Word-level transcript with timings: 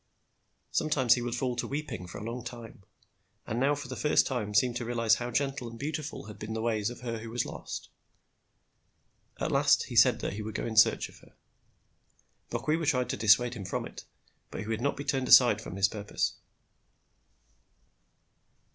Sometimes 0.71 1.13
he 1.13 1.21
would 1.21 1.35
fall 1.35 1.55
to 1.57 1.67
weeping 1.67 2.07
for 2.07 2.17
a 2.17 2.23
long 2.23 2.43
time, 2.43 2.81
and 3.45 3.59
now 3.59 3.75
for 3.75 3.87
the 3.87 3.95
first 3.95 4.25
time 4.25 4.51
seemed 4.55 4.75
to 4.77 4.83
realise 4.83 5.13
how 5.21 5.29
gentle 5.29 5.69
and 5.69 5.77
beautiful 5.77 6.25
had 6.25 6.39
been 6.39 6.53
the 6.53 6.61
ways 6.63 6.89
of 6.89 7.01
her 7.01 7.19
who 7.19 7.29
was 7.29 7.45
lost. 7.45 7.87
At 9.39 9.51
last 9.51 9.83
he 9.89 9.95
said 9.95 10.19
that 10.21 10.33
he 10.33 10.41
would 10.41 10.55
go 10.55 10.65
in 10.65 10.75
search 10.75 11.07
of 11.07 11.19
her. 11.19 11.35
Bokwewa 12.49 12.87
tried 12.87 13.09
to 13.11 13.17
dissuade 13.17 13.53
him 13.53 13.63
from 13.63 13.85
it; 13.85 14.03
but 14.49 14.61
he 14.61 14.67
would 14.67 14.81
not 14.81 14.97
be 14.97 15.03
turned 15.03 15.27
aside 15.27 15.61
from 15.61 15.75
his 15.75 15.87
purpose. 15.87 16.33